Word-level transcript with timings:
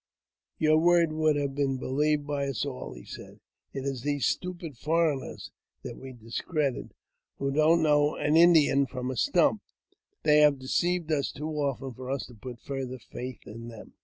"Your 0.57 0.79
word 0.79 1.13
would 1.13 1.35
have 1.35 1.53
been 1.53 1.77
believed 1.77 2.25
by 2.25 2.47
us 2.47 2.65
all," 2.65 2.95
he 2.95 3.05
said; 3.05 3.39
"it 3.71 3.81
is 3.85 4.01
these 4.01 4.25
stupid 4.25 4.75
foreigners 4.75 5.51
that 5.83 5.95
we 5.95 6.11
discredit, 6.11 6.75
I 6.75 6.79
I 6.79 6.81
JAMES 6.81 6.87
P. 6.87 6.89
BECKWOUBTE. 6.89 7.53
347 7.53 7.53
^ho 7.53 7.53
do 7.53 7.69
not 7.69 7.89
know 7.91 8.15
an 8.15 8.35
Indian 8.35 8.85
from 8.87 9.11
a 9.11 9.15
stump; 9.15 9.61
they 10.23 10.39
have 10.39 10.57
deceived 10.57 11.11
us 11.11 11.31
too 11.31 11.51
often 11.51 11.93
for 11.93 12.09
us 12.09 12.25
to 12.25 12.33
put 12.33 12.59
further 12.61 12.97
faith 12.97 13.41
in 13.45 13.67
them." 13.67 13.93